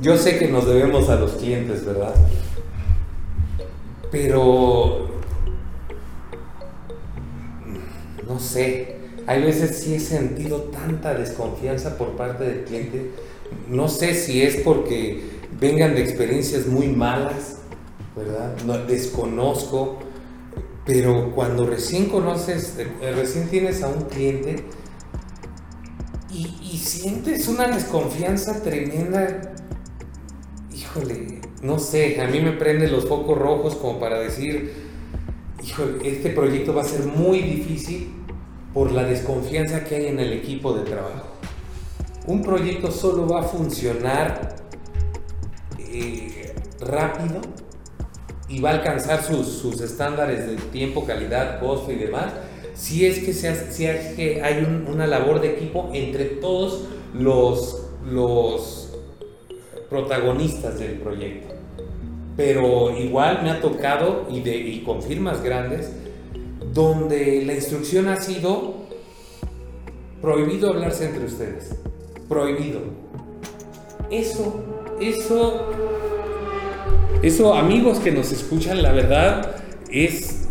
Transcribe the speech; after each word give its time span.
Yo 0.00 0.16
sé 0.16 0.38
que 0.38 0.48
nos 0.48 0.66
debemos 0.66 1.08
a 1.08 1.16
los 1.16 1.32
clientes, 1.32 1.84
¿verdad? 1.84 2.14
Pero... 4.10 5.08
No 8.26 8.40
sé, 8.40 8.96
hay 9.26 9.42
veces 9.42 9.78
sí 9.78 9.94
he 9.94 10.00
sentido 10.00 10.62
tanta 10.72 11.12
desconfianza 11.14 11.98
por 11.98 12.16
parte 12.16 12.44
del 12.44 12.64
cliente. 12.64 13.10
No 13.68 13.88
sé 13.88 14.14
si 14.14 14.42
es 14.42 14.56
porque 14.56 15.22
vengan 15.60 15.94
de 15.94 16.02
experiencias 16.02 16.66
muy 16.66 16.88
malas, 16.88 17.58
¿verdad? 18.16 18.56
No, 18.64 18.78
desconozco, 18.78 19.98
pero 20.86 21.32
cuando 21.34 21.66
recién 21.66 22.08
conoces, 22.08 22.76
eh, 22.78 23.12
recién 23.12 23.48
tienes 23.48 23.82
a 23.82 23.88
un 23.88 24.02
cliente 24.02 24.64
y, 26.36 26.76
sientes 26.78 27.48
una 27.48 27.68
desconfianza 27.68 28.62
tremenda, 28.62 29.54
híjole, 30.74 31.40
no 31.62 31.78
sé, 31.78 32.20
a 32.20 32.26
mí 32.26 32.40
me 32.40 32.52
prenden 32.52 32.92
los 32.92 33.06
focos 33.06 33.38
rojos 33.38 33.76
como 33.76 33.98
para 33.98 34.18
decir, 34.18 34.72
híjole, 35.62 36.08
este 36.08 36.30
proyecto 36.30 36.74
va 36.74 36.82
a 36.82 36.84
ser 36.84 37.06
muy 37.06 37.40
difícil 37.40 38.12
por 38.74 38.92
la 38.92 39.04
desconfianza 39.04 39.84
que 39.84 39.96
hay 39.96 40.06
en 40.06 40.20
el 40.20 40.32
equipo 40.32 40.74
de 40.74 40.84
trabajo. 40.84 41.28
Un 42.26 42.42
proyecto 42.42 42.90
solo 42.90 43.26
va 43.26 43.40
a 43.40 43.44
funcionar 43.44 44.56
eh, 45.78 46.54
rápido 46.80 47.40
y 48.48 48.60
va 48.60 48.70
a 48.70 48.74
alcanzar 48.74 49.22
sus, 49.22 49.46
sus, 49.46 49.80
estándares 49.80 50.46
de 50.46 50.56
tiempo, 50.56 51.04
calidad, 51.04 51.58
costo 51.60 51.90
y 51.92 51.96
demás, 51.96 52.32
si 52.76 53.06
es 53.06 53.20
que, 53.20 53.32
si 53.32 53.86
es 53.86 54.14
que 54.14 54.42
hay 54.42 54.62
un, 54.62 54.86
una 54.86 55.06
labor 55.06 55.40
de 55.40 55.52
equipo 55.52 55.90
entre 55.92 56.24
todos 56.26 56.84
los, 57.14 57.88
los 58.08 58.90
protagonistas 59.88 60.78
del 60.78 60.94
proyecto. 60.94 61.54
Pero 62.36 62.96
igual 62.96 63.42
me 63.42 63.50
ha 63.50 63.60
tocado, 63.60 64.26
y, 64.30 64.40
de, 64.40 64.56
y 64.56 64.82
con 64.82 65.02
firmas 65.02 65.42
grandes, 65.42 65.90
donde 66.74 67.42
la 67.46 67.54
instrucción 67.54 68.08
ha 68.08 68.20
sido 68.20 68.74
prohibido 70.20 70.70
hablarse 70.70 71.06
entre 71.06 71.24
ustedes. 71.24 71.74
Prohibido. 72.28 72.80
Eso, 74.10 74.62
eso, 75.00 75.70
eso, 77.22 77.54
amigos 77.54 77.98
que 78.00 78.12
nos 78.12 78.32
escuchan, 78.32 78.82
la 78.82 78.92
verdad 78.92 79.56
es, 79.90 80.45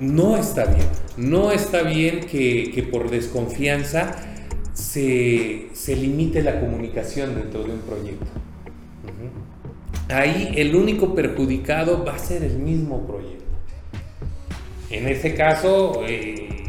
no 0.00 0.36
está 0.36 0.66
bien. 0.66 0.86
No 1.16 1.52
está 1.52 1.82
bien 1.82 2.20
que, 2.20 2.70
que 2.72 2.82
por 2.82 3.10
desconfianza 3.10 4.16
se, 4.72 5.68
se, 5.72 5.96
limite 5.96 6.42
la 6.42 6.60
comunicación 6.60 7.34
dentro 7.34 7.64
de 7.64 7.72
un 7.72 7.80
proyecto. 7.80 8.26
Ahí 10.08 10.54
el 10.56 10.74
único 10.74 11.14
perjudicado 11.14 12.04
va 12.04 12.14
a 12.14 12.18
ser 12.18 12.42
el 12.42 12.58
mismo 12.58 13.06
proyecto. 13.06 13.44
En 14.90 15.06
ese 15.06 15.34
caso, 15.34 16.02
eh, 16.06 16.64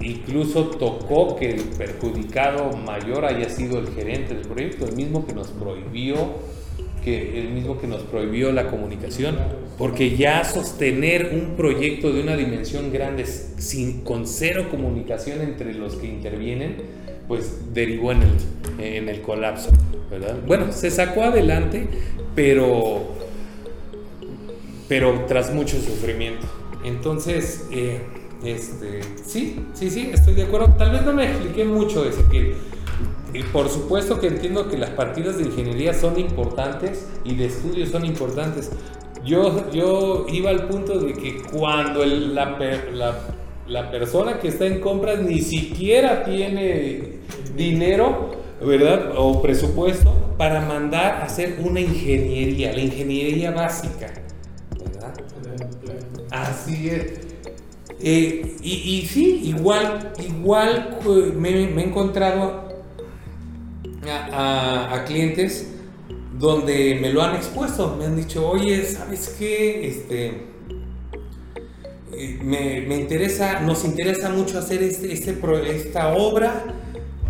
incluso 0.00 0.66
tocó 0.70 1.36
que 1.36 1.50
el 1.50 1.62
perjudicado 1.62 2.76
mayor 2.76 3.24
haya 3.24 3.48
sido 3.48 3.78
el 3.78 3.88
gerente 3.94 4.34
del 4.34 4.46
proyecto, 4.48 4.86
el 4.86 4.96
mismo 4.96 5.24
que 5.24 5.34
nos 5.34 5.48
prohibió 5.48 6.16
que 7.04 7.40
el 7.40 7.50
mismo 7.50 7.80
que 7.80 7.86
nos 7.86 8.02
prohibió 8.02 8.52
la 8.52 8.68
comunicación, 8.68 9.36
porque 9.78 10.16
ya 10.16 10.44
sostener 10.44 11.30
un 11.32 11.56
proyecto 11.56 12.12
de 12.12 12.22
una 12.22 12.36
dimensión 12.36 12.92
grande 12.92 13.26
sin 13.26 14.02
con 14.02 14.26
cero 14.26 14.66
comunicación 14.70 15.40
entre 15.40 15.74
los 15.74 15.96
que 15.96 16.06
intervienen, 16.06 16.76
pues 17.26 17.74
derivó 17.74 18.12
en 18.12 18.22
el, 18.22 18.84
en 18.84 19.08
el 19.08 19.20
colapso, 19.20 19.70
¿verdad? 20.10 20.36
Bueno, 20.46 20.72
se 20.72 20.90
sacó 20.90 21.22
adelante, 21.22 21.86
pero 22.34 23.16
pero 24.88 25.26
tras 25.28 25.52
mucho 25.52 25.76
sufrimiento. 25.80 26.46
Entonces, 26.84 27.66
eh, 27.70 28.00
este, 28.42 29.00
sí, 29.24 29.60
sí, 29.74 29.90
sí, 29.90 30.10
estoy 30.12 30.34
de 30.34 30.44
acuerdo. 30.44 30.74
Tal 30.78 30.90
vez 30.92 31.02
no 31.02 31.12
me 31.12 31.24
expliqué 31.24 31.64
mucho, 31.64 32.08
Ezequiel. 32.08 32.54
Y 33.34 33.42
por 33.42 33.68
supuesto 33.68 34.20
que 34.20 34.28
entiendo 34.28 34.68
que 34.68 34.78
las 34.78 34.90
partidas 34.90 35.36
de 35.36 35.44
ingeniería 35.44 35.92
son 35.92 36.18
importantes 36.18 37.06
y 37.24 37.34
de 37.34 37.46
estudios 37.46 37.90
son 37.90 38.06
importantes. 38.06 38.70
Yo, 39.24 39.70
yo 39.70 40.26
iba 40.32 40.50
al 40.50 40.66
punto 40.68 40.98
de 40.98 41.12
que 41.12 41.42
cuando 41.42 42.02
el, 42.02 42.34
la, 42.34 42.56
la, 42.92 43.18
la, 43.66 43.90
persona 43.90 44.38
que 44.38 44.48
está 44.48 44.66
en 44.66 44.80
compras 44.80 45.20
ni 45.20 45.40
siquiera 45.40 46.24
tiene 46.24 47.18
dinero, 47.54 48.30
¿verdad? 48.64 49.12
O 49.16 49.42
presupuesto 49.42 50.14
para 50.38 50.62
mandar 50.62 51.16
a 51.16 51.24
hacer 51.24 51.58
una 51.62 51.80
ingeniería, 51.80 52.72
la 52.72 52.80
ingeniería 52.80 53.50
básica, 53.50 54.14
¿verdad? 54.78 55.12
Así 56.30 56.88
es. 56.88 57.28
Eh, 58.00 58.56
y, 58.62 58.72
y, 58.72 59.06
sí, 59.06 59.42
igual, 59.44 60.12
igual 60.24 60.98
me, 61.36 61.66
me 61.66 61.82
he 61.82 61.86
encontrado 61.86 62.67
a, 64.10 65.04
clientes 65.06 65.68
donde 66.38 66.98
me 67.00 67.12
lo 67.12 67.22
han 67.22 67.36
expuesto, 67.36 67.96
me 67.98 68.04
han 68.04 68.16
dicho, 68.16 68.48
oye, 68.48 68.84
¿sabes 68.84 69.34
qué? 69.38 69.86
Este, 69.88 70.46
me, 72.42 72.82
me 72.82 72.96
interesa, 72.96 73.60
nos 73.60 73.84
interesa 73.84 74.30
mucho 74.30 74.58
hacer 74.58 74.82
este, 74.82 75.12
este, 75.12 75.36
esta 75.70 76.14
obra, 76.14 76.64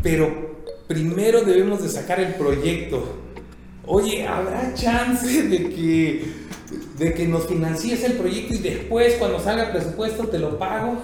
pero 0.02 0.56
primero 0.86 1.42
debemos 1.42 1.82
de 1.82 1.88
sacar 1.88 2.20
el 2.20 2.34
proyecto. 2.34 3.16
Oye, 3.86 4.26
¿habrá 4.26 4.74
chance 4.74 5.42
de 5.44 5.70
que, 5.70 6.24
de 6.98 7.14
que 7.14 7.26
nos 7.26 7.46
financies 7.46 8.04
el 8.04 8.14
proyecto 8.14 8.54
y 8.54 8.58
después 8.58 9.14
cuando 9.14 9.40
salga 9.40 9.66
el 9.66 9.70
presupuesto 9.72 10.28
te 10.28 10.38
lo 10.38 10.58
pago? 10.58 10.98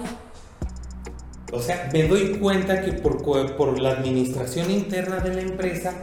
O 1.55 1.61
sea, 1.61 1.89
me 1.93 2.07
doy 2.07 2.37
cuenta 2.39 2.81
que 2.81 2.93
por, 2.93 3.23
por 3.55 3.79
la 3.79 3.91
administración 3.91 4.69
interna 4.69 5.19
de 5.19 5.33
la 5.33 5.41
empresa 5.41 5.93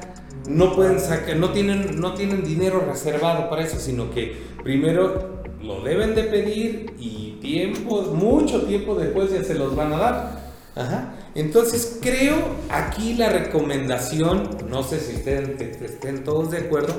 no 0.48 0.74
pueden 0.74 0.98
sacar, 0.98 1.36
no 1.36 1.50
tienen, 1.50 2.00
no 2.00 2.14
tienen 2.14 2.42
dinero 2.42 2.84
reservado 2.88 3.48
para 3.48 3.62
eso, 3.62 3.78
sino 3.78 4.10
que 4.10 4.36
primero 4.62 5.42
lo 5.60 5.82
deben 5.82 6.14
de 6.14 6.24
pedir 6.24 6.94
y 6.98 7.38
tiempo, 7.40 8.02
mucho 8.02 8.62
tiempo 8.62 8.94
después 8.94 9.30
ya 9.30 9.44
se 9.44 9.54
los 9.54 9.76
van 9.76 9.92
a 9.92 9.98
dar. 9.98 10.52
Ajá. 10.74 11.14
Entonces 11.34 11.98
creo 12.00 12.36
aquí 12.70 13.14
la 13.14 13.28
recomendación, 13.28 14.48
no 14.68 14.82
sé 14.82 15.00
si 15.00 15.16
estén, 15.16 15.56
estén 15.60 16.24
todos 16.24 16.50
de 16.50 16.58
acuerdo, 16.58 16.94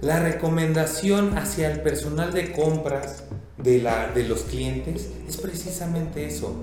la 0.00 0.20
recomendación 0.20 1.36
hacia 1.36 1.70
el 1.70 1.80
personal 1.80 2.32
de 2.32 2.52
compras 2.52 3.24
de, 3.58 3.80
la, 3.80 4.08
de 4.08 4.24
los 4.24 4.42
clientes 4.42 5.10
es 5.28 5.36
precisamente 5.38 6.26
eso, 6.26 6.54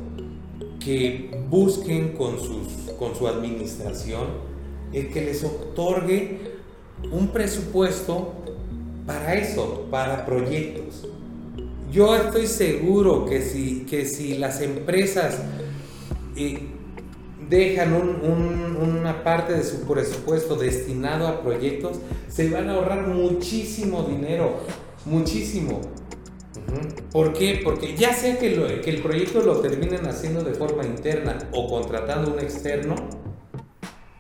que 0.83 1.31
busquen 1.49 2.09
con, 2.09 2.39
sus, 2.39 2.93
con 2.97 3.15
su 3.15 3.27
administración 3.27 4.27
el 4.91 5.09
que 5.09 5.21
les 5.21 5.43
otorgue 5.43 6.53
un 7.11 7.29
presupuesto 7.29 8.33
para 9.05 9.35
eso, 9.35 9.87
para 9.89 10.25
proyectos. 10.25 11.07
Yo 11.91 12.15
estoy 12.15 12.47
seguro 12.47 13.25
que 13.25 13.41
si, 13.41 13.85
que 13.89 14.05
si 14.05 14.37
las 14.37 14.61
empresas 14.61 15.39
eh, 16.35 16.59
dejan 17.49 17.93
un, 17.93 18.09
un, 18.09 18.75
una 18.77 19.23
parte 19.23 19.53
de 19.53 19.63
su 19.63 19.81
presupuesto 19.81 20.55
destinado 20.55 21.27
a 21.27 21.41
proyectos, 21.41 21.97
se 22.29 22.49
van 22.49 22.69
a 22.69 22.73
ahorrar 22.73 23.07
muchísimo 23.07 24.03
dinero, 24.03 24.59
muchísimo. 25.05 25.81
¿Por 27.11 27.33
qué? 27.33 27.61
Porque 27.63 27.95
ya 27.95 28.13
sea 28.13 28.39
que, 28.39 28.55
lo, 28.55 28.67
que 28.81 28.89
el 28.89 29.01
proyecto 29.01 29.41
lo 29.41 29.59
terminen 29.59 30.05
haciendo 30.07 30.43
de 30.43 30.53
forma 30.53 30.85
interna 30.85 31.37
o 31.51 31.67
contratando 31.67 32.33
un 32.33 32.39
externo, 32.39 32.95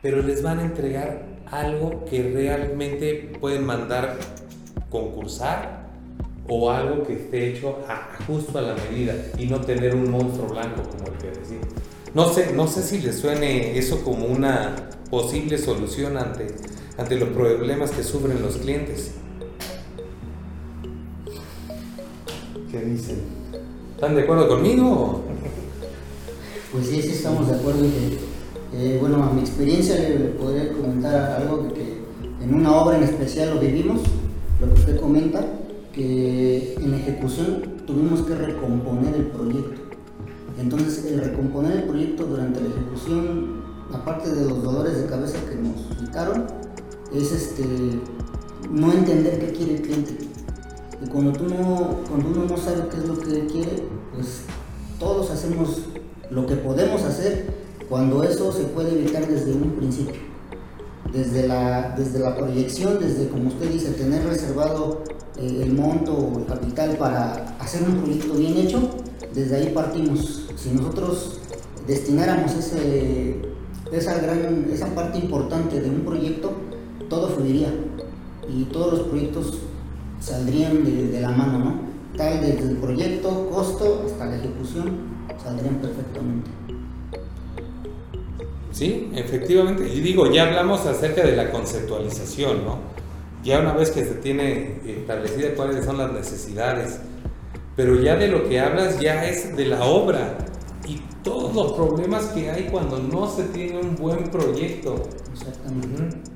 pero 0.01 0.21
les 0.21 0.43
van 0.43 0.59
a 0.59 0.63
entregar 0.63 1.41
algo 1.47 2.05
que 2.05 2.31
realmente 2.33 3.31
pueden 3.39 3.65
mandar 3.65 4.17
concursar 4.89 5.83
o 6.47 6.69
algo 6.69 7.03
que 7.03 7.13
esté 7.13 7.49
hecho 7.49 7.79
a, 7.87 8.17
justo 8.27 8.57
a 8.57 8.61
la 8.61 8.75
medida 8.75 9.15
y 9.37 9.47
no 9.47 9.61
tener 9.61 9.95
un 9.95 10.11
monstruo 10.11 10.49
blanco 10.49 10.83
como 10.83 11.07
el 11.07 11.17
que 11.17 11.39
decimos. 11.39 11.67
No 12.13 12.31
sé, 12.31 12.53
no 12.53 12.67
sé 12.67 12.83
si 12.83 12.99
les 12.99 13.17
suene 13.17 13.77
eso 13.77 14.03
como 14.03 14.25
una 14.27 14.89
posible 15.09 15.57
solución 15.57 16.17
ante, 16.17 16.47
ante 16.97 17.15
los 17.15 17.29
problemas 17.29 17.91
que 17.91 18.03
sufren 18.03 18.41
los 18.41 18.57
clientes. 18.57 19.11
¿Qué 22.73 22.81
dicen? 22.81 23.19
¿Están 23.93 24.15
de 24.15 24.23
acuerdo 24.23 24.47
conmigo? 24.47 25.21
Pues 26.71 26.87
sí, 26.87 27.03
sí 27.03 27.09
estamos 27.09 27.47
de 27.47 27.53
acuerdo. 27.53 27.85
Eh, 28.73 28.97
bueno, 28.99 29.21
a 29.21 29.31
mi 29.31 29.41
experiencia 29.41 29.95
le, 29.95 30.29
podría 30.29 30.73
comentar 30.73 31.39
algo 31.39 31.71
que 31.71 31.99
en 32.43 32.51
una 32.51 32.75
obra 32.75 32.97
en 32.97 33.03
especial 33.03 33.53
lo 33.53 33.59
vivimos, 33.61 34.01
lo 34.59 34.73
que 34.73 34.79
usted 34.79 34.99
comenta, 34.99 35.45
que 35.93 36.73
en 36.73 36.95
ejecución 36.95 37.61
tuvimos 37.85 38.23
que 38.23 38.33
recomponer 38.33 39.13
el 39.17 39.27
proyecto. 39.27 39.79
Entonces, 40.59 41.05
el 41.11 41.21
recomponer 41.21 41.73
el 41.73 41.83
proyecto 41.83 42.25
durante 42.25 42.59
la 42.59 42.69
ejecución 42.69 43.61
aparte 43.93 44.33
de 44.33 44.49
los 44.49 44.63
dolores 44.63 44.99
de 44.99 45.05
cabeza 45.05 45.37
que 45.47 45.57
nos 45.57 45.95
quitaron, 45.99 46.47
es 47.13 47.33
este, 47.33 47.65
no 48.71 48.91
entender 48.91 49.37
qué 49.37 49.53
quiere 49.53 49.75
el 49.75 49.81
cliente. 49.83 50.32
Y 51.03 51.09
cuando, 51.09 51.33
tú 51.33 51.45
no, 51.45 51.99
cuando 52.07 52.29
uno 52.29 52.45
no 52.45 52.57
sabe 52.57 52.87
qué 52.89 52.97
es 52.97 53.07
lo 53.07 53.19
que 53.19 53.45
quiere, 53.47 53.83
pues 54.13 54.41
todos 54.99 55.31
hacemos 55.31 55.79
lo 56.29 56.45
que 56.45 56.55
podemos 56.55 57.03
hacer 57.03 57.47
cuando 57.89 58.23
eso 58.23 58.51
se 58.51 58.63
puede 58.63 58.93
evitar 58.93 59.27
desde 59.27 59.53
un 59.53 59.71
principio. 59.71 60.21
Desde 61.11 61.47
la, 61.47 61.93
desde 61.97 62.19
la 62.19 62.35
proyección, 62.35 62.99
desde 62.99 63.27
como 63.27 63.49
usted 63.49 63.69
dice, 63.69 63.91
tener 63.91 64.25
reservado 64.25 65.03
eh, 65.37 65.59
el 65.63 65.73
monto 65.73 66.13
o 66.13 66.39
el 66.39 66.45
capital 66.45 66.97
para 66.97 67.55
hacer 67.59 67.83
un 67.87 68.01
proyecto 68.01 68.33
bien 68.33 68.57
hecho, 68.57 68.89
desde 69.33 69.57
ahí 69.57 69.71
partimos. 69.73 70.47
Si 70.55 70.69
nosotros 70.69 71.39
destináramos 71.85 72.53
ese, 72.55 73.41
esa, 73.91 74.17
gran, 74.19 74.67
esa 74.71 74.87
parte 74.95 75.19
importante 75.19 75.81
de 75.81 75.89
un 75.89 76.01
proyecto, 76.01 76.53
todo 77.09 77.27
fluiría 77.27 77.73
y 78.49 78.63
todos 78.65 78.93
los 78.93 79.07
proyectos 79.07 79.59
saldrían 80.23 80.85
de, 80.85 81.19
la 81.19 81.29
mano, 81.29 81.59
¿no? 81.59 81.81
Tal 82.17 82.39
desde 82.39 82.69
el 82.69 82.77
proyecto, 82.77 83.49
costo 83.51 84.03
hasta 84.05 84.25
la 84.25 84.37
ejecución, 84.37 84.99
saldrían 85.43 85.75
perfectamente. 85.75 86.49
Sí, 88.71 89.11
efectivamente. 89.15 89.87
Y 89.87 89.99
digo, 89.99 90.31
ya 90.31 90.43
hablamos 90.43 90.85
acerca 90.85 91.23
de 91.23 91.35
la 91.35 91.51
conceptualización, 91.51 92.63
¿no? 92.65 92.77
Ya 93.43 93.59
una 93.59 93.73
vez 93.73 93.91
que 93.91 94.05
se 94.05 94.15
tiene 94.15 94.79
establecida 94.85 95.53
cuáles 95.55 95.83
son 95.83 95.97
las 95.97 96.13
necesidades, 96.13 96.99
pero 97.75 97.99
ya 97.99 98.15
de 98.15 98.29
lo 98.29 98.47
que 98.47 98.59
hablas 98.61 98.99
ya 98.99 99.25
es 99.25 99.55
de 99.57 99.65
la 99.65 99.83
obra 99.83 100.37
y 100.87 101.01
todos 101.23 101.53
los 101.53 101.73
problemas 101.73 102.27
que 102.27 102.49
hay 102.49 102.69
cuando 102.71 102.99
no 102.99 103.29
se 103.29 103.43
tiene 103.45 103.79
un 103.79 103.95
buen 103.97 104.29
proyecto. 104.29 104.95
Exactamente 105.33 106.32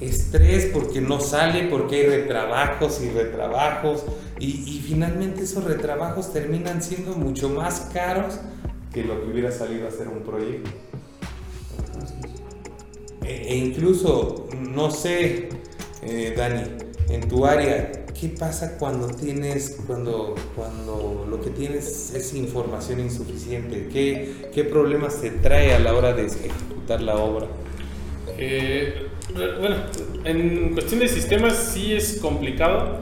estrés 0.00 0.66
porque 0.72 1.00
no 1.00 1.20
sale, 1.20 1.68
porque 1.68 1.96
hay 1.96 2.06
retrabajos 2.06 3.00
y 3.02 3.10
retrabajos 3.10 4.04
y, 4.38 4.82
finalmente 4.84 5.44
esos 5.44 5.64
retrabajos 5.64 6.32
terminan 6.32 6.82
siendo 6.82 7.14
mucho 7.14 7.48
más 7.48 7.88
caros 7.92 8.34
que 8.92 9.02
lo 9.02 9.20
que 9.20 9.30
hubiera 9.30 9.50
salido 9.50 9.86
a 9.86 9.88
hacer 9.88 10.08
un 10.08 10.22
proyecto. 10.22 10.70
E, 13.22 13.52
e 13.52 13.56
incluso, 13.56 14.48
no 14.60 14.90
sé, 14.90 15.48
eh, 16.02 16.34
Dani, 16.36 16.62
en 17.08 17.28
tu 17.28 17.46
área, 17.46 18.04
¿qué 18.18 18.28
pasa 18.28 18.76
cuando 18.78 19.08
tienes, 19.08 19.78
cuando, 19.86 20.34
cuando 20.54 21.26
lo 21.28 21.40
que 21.40 21.50
tienes 21.50 22.12
es 22.14 22.34
información 22.34 23.00
insuficiente? 23.00 23.88
¿Qué, 23.92 24.50
qué 24.52 24.64
problemas 24.64 25.20
te 25.20 25.30
trae 25.30 25.74
a 25.74 25.78
la 25.78 25.94
hora 25.94 26.12
de 26.12 26.26
ejecutar 26.26 27.00
la 27.00 27.16
obra? 27.16 27.46
Eh, 28.36 29.08
bueno, 29.32 29.76
en 30.24 30.72
cuestión 30.72 31.00
de 31.00 31.08
sistemas 31.08 31.54
sí 31.72 31.94
es 31.94 32.18
complicado 32.20 33.00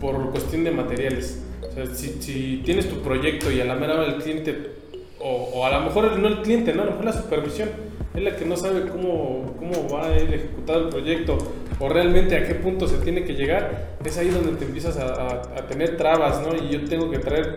por 0.00 0.30
cuestión 0.30 0.64
de 0.64 0.70
materiales. 0.70 1.42
O 1.62 1.72
sea, 1.72 1.86
si, 1.86 2.62
tienes 2.64 2.88
tu 2.88 3.00
proyecto 3.02 3.50
y 3.50 3.60
a 3.60 3.64
la 3.64 3.74
mera 3.74 3.94
hora 3.94 4.06
el 4.06 4.22
cliente, 4.22 4.74
o, 5.20 5.64
a 5.64 5.70
lo 5.70 5.80
mejor 5.86 6.18
no 6.18 6.28
el 6.28 6.42
cliente, 6.42 6.72
¿no? 6.74 6.82
a 6.82 6.84
lo 6.86 6.90
mejor 6.92 7.06
la 7.06 7.12
supervisión, 7.12 7.70
es 8.14 8.22
la 8.22 8.36
que 8.36 8.44
no 8.44 8.56
sabe 8.56 8.88
cómo, 8.88 9.54
cómo 9.58 9.88
va 9.88 10.06
a 10.06 10.16
ejecutar 10.16 10.76
el 10.76 10.88
proyecto 10.88 11.38
o 11.80 11.88
realmente 11.88 12.36
a 12.36 12.46
qué 12.46 12.54
punto 12.54 12.86
se 12.86 12.98
tiene 12.98 13.24
que 13.24 13.34
llegar, 13.34 13.96
es 14.04 14.16
ahí 14.18 14.28
donde 14.28 14.52
te 14.52 14.64
empiezas 14.64 14.96
a, 14.96 15.66
tener 15.66 15.96
trabas, 15.96 16.40
¿no? 16.42 16.54
Y 16.54 16.68
yo 16.68 16.84
tengo 16.84 17.10
que 17.10 17.18
traer, 17.18 17.56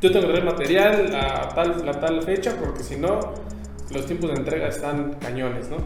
yo 0.00 0.10
tengo 0.10 0.26
que 0.26 0.32
traer 0.32 0.44
material 0.44 1.14
a 1.14 1.48
tal, 1.50 1.88
a 1.88 2.00
tal 2.00 2.22
fecha 2.22 2.56
porque 2.58 2.82
si 2.82 2.96
no, 2.96 3.20
los 3.92 4.06
tiempos 4.06 4.30
de 4.30 4.36
entrega 4.36 4.68
están 4.68 5.14
cañones, 5.20 5.68
¿no? 5.68 5.76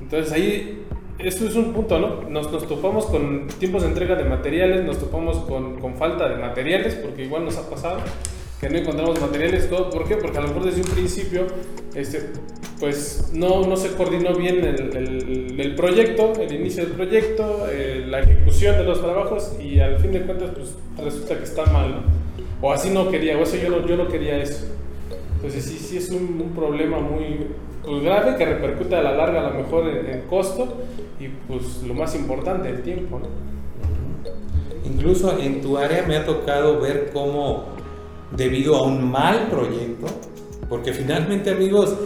Entonces 0.00 0.32
ahí 0.32 0.84
eso 1.18 1.46
es 1.46 1.54
un 1.54 1.72
punto, 1.72 1.98
¿no? 1.98 2.28
Nos, 2.28 2.50
nos, 2.50 2.66
topamos 2.66 3.06
con 3.06 3.46
tiempos 3.58 3.82
de 3.82 3.88
entrega 3.88 4.14
de 4.16 4.24
materiales, 4.24 4.84
nos 4.84 4.98
topamos 4.98 5.38
con, 5.38 5.80
con, 5.80 5.94
falta 5.96 6.28
de 6.28 6.36
materiales, 6.36 6.94
porque 6.94 7.24
igual 7.24 7.44
nos 7.44 7.56
ha 7.58 7.68
pasado 7.68 8.00
que 8.60 8.68
no 8.68 8.78
encontramos 8.78 9.20
materiales, 9.20 9.68
todo. 9.68 9.90
¿Por 9.90 10.06
qué? 10.06 10.16
Porque 10.16 10.38
a 10.38 10.40
lo 10.40 10.48
mejor 10.48 10.64
desde 10.64 10.82
un 10.82 10.88
principio, 10.88 11.46
este, 11.94 12.30
pues 12.78 13.30
no, 13.32 13.66
no 13.66 13.76
se 13.76 13.92
coordinó 13.92 14.34
bien 14.34 14.64
el, 14.64 14.96
el, 14.96 15.60
el 15.60 15.74
proyecto, 15.74 16.32
el 16.40 16.52
inicio 16.52 16.84
del 16.84 16.94
proyecto, 16.94 17.66
eh, 17.70 18.04
la 18.08 18.20
ejecución 18.20 18.76
de 18.76 18.84
los 18.84 19.00
trabajos 19.00 19.56
y 19.60 19.80
al 19.80 19.98
fin 19.98 20.12
de 20.12 20.22
cuentas, 20.22 20.50
pues 20.54 20.76
resulta 21.04 21.38
que 21.38 21.44
está 21.44 21.66
mal, 21.66 21.90
¿no? 21.90 22.22
O 22.60 22.72
así 22.72 22.90
no 22.90 23.10
quería, 23.10 23.36
o 23.36 23.42
eso 23.42 23.56
yo 23.56 23.68
no, 23.68 23.86
yo 23.86 23.96
no 23.96 24.08
quería 24.08 24.40
eso. 24.40 24.66
Entonces 25.36 25.64
sí, 25.64 25.78
sí 25.78 25.96
es 25.96 26.10
un, 26.10 26.40
un 26.40 26.52
problema 26.54 27.00
muy, 27.00 27.48
pues, 27.84 28.02
grave 28.02 28.36
que 28.36 28.44
repercute 28.44 28.96
a 28.96 29.02
la 29.02 29.12
larga 29.12 29.40
a 29.40 29.50
lo 29.50 29.62
mejor 29.62 29.88
en, 29.88 30.22
costo 30.22 30.68
y 31.18 31.28
pues 31.28 31.82
lo 31.82 31.94
más 31.94 32.14
importante, 32.14 32.68
el 32.68 32.82
tiempo. 32.82 33.20
¿no? 33.20 33.26
Incluso 34.84 35.38
en 35.38 35.60
tu 35.60 35.78
área 35.78 36.04
me 36.06 36.16
ha 36.16 36.24
tocado 36.24 36.80
ver 36.80 37.10
cómo 37.12 37.64
debido 38.36 38.76
a 38.76 38.82
un 38.82 39.10
mal 39.10 39.48
proyecto, 39.50 40.06
porque 40.68 40.92
finalmente 40.92 41.50
amigos, 41.50 41.96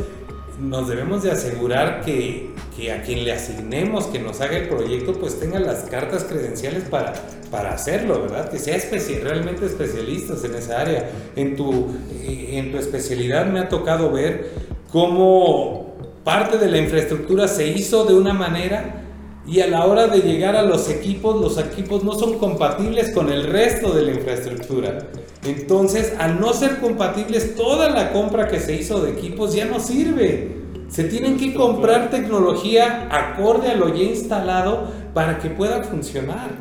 nos 0.60 0.88
debemos 0.88 1.22
de 1.22 1.30
asegurar 1.30 2.02
que, 2.02 2.50
que, 2.76 2.92
a 2.92 3.02
quien 3.02 3.24
le 3.24 3.32
asignemos 3.32 4.06
que 4.06 4.18
nos 4.18 4.40
haga 4.40 4.56
el 4.56 4.68
proyecto, 4.68 5.12
pues 5.12 5.38
tenga 5.38 5.58
las 5.60 5.84
cartas 5.84 6.24
credenciales 6.24 6.84
para, 6.84 7.12
para 7.50 7.74
hacerlo, 7.74 8.22
¿verdad? 8.22 8.50
Que 8.50 8.58
sea 8.58 8.78
realmente 9.22 9.66
especialistas 9.66 10.44
en 10.44 10.54
esa 10.54 10.80
área. 10.80 11.10
En 11.36 11.56
tu, 11.56 11.94
eh, 12.22 12.58
en 12.58 12.72
tu 12.72 12.78
especialidad 12.78 13.46
me 13.46 13.60
ha 13.60 13.68
tocado 13.68 14.10
ver 14.10 14.50
cómo 14.96 15.94
parte 16.24 16.56
de 16.56 16.70
la 16.70 16.78
infraestructura 16.78 17.48
se 17.48 17.68
hizo 17.68 18.06
de 18.06 18.14
una 18.14 18.32
manera 18.32 19.04
y 19.46 19.60
a 19.60 19.66
la 19.66 19.84
hora 19.84 20.06
de 20.06 20.20
llegar 20.20 20.56
a 20.56 20.62
los 20.62 20.88
equipos, 20.88 21.38
los 21.38 21.58
equipos 21.58 22.02
no 22.02 22.14
son 22.14 22.38
compatibles 22.38 23.10
con 23.10 23.30
el 23.30 23.44
resto 23.44 23.92
de 23.92 24.06
la 24.06 24.12
infraestructura. 24.12 25.06
Entonces, 25.44 26.14
al 26.18 26.40
no 26.40 26.54
ser 26.54 26.80
compatibles, 26.80 27.56
toda 27.56 27.90
la 27.90 28.10
compra 28.10 28.48
que 28.48 28.58
se 28.58 28.74
hizo 28.74 29.00
de 29.00 29.10
equipos 29.10 29.54
ya 29.54 29.66
no 29.66 29.80
sirve. 29.80 30.62
Se 30.88 31.04
tienen 31.04 31.36
que 31.36 31.52
comprar 31.52 32.08
tecnología 32.08 33.06
acorde 33.10 33.72
a 33.72 33.74
lo 33.74 33.94
ya 33.94 34.02
instalado 34.02 34.88
para 35.12 35.38
que 35.38 35.50
pueda 35.50 35.82
funcionar. 35.82 36.58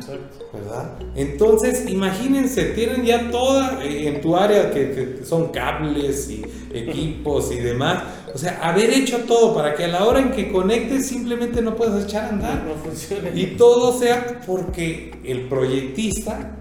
¿Verdad? 0.52 0.98
Entonces, 1.14 1.88
imagínense, 1.88 2.64
tienen 2.66 3.04
ya 3.04 3.30
toda 3.30 3.84
eh, 3.84 4.08
en 4.08 4.20
tu 4.20 4.36
área 4.36 4.70
que, 4.70 5.20
son 5.24 5.48
cables 5.48 6.30
y 6.30 6.42
equipos 6.72 7.52
y 7.52 7.56
demás. 7.56 8.02
O 8.36 8.38
sea, 8.38 8.58
haber 8.62 8.90
hecho 8.90 9.20
todo 9.20 9.54
para 9.54 9.74
que 9.74 9.84
a 9.84 9.88
la 9.88 10.04
hora 10.04 10.20
en 10.20 10.30
que 10.30 10.52
conectes 10.52 11.06
simplemente 11.06 11.62
no 11.62 11.74
puedas 11.74 12.04
echar 12.04 12.26
a 12.26 12.28
andar. 12.28 12.64
No, 12.64 12.74
funcione. 12.74 13.30
Y 13.34 13.56
todo 13.56 13.98
sea 13.98 14.42
porque 14.46 15.14
el 15.24 15.48
proyectista 15.48 16.54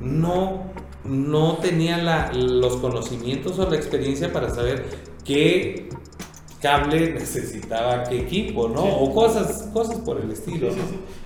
no, 0.00 0.64
no 1.04 1.58
tenía 1.58 2.32
los 2.32 2.78
conocimientos 2.78 3.60
o 3.60 3.70
la 3.70 3.76
experiencia 3.76 4.32
para 4.32 4.52
saber 4.52 4.84
qué 5.24 5.88
cable 6.60 7.12
necesitaba 7.14 8.02
qué 8.02 8.22
equipo, 8.22 8.68
¿no? 8.68 8.82
O 8.82 9.14
cosas, 9.14 9.68
cosas 9.72 10.00
por 10.00 10.20
el 10.20 10.32
estilo. 10.32 10.70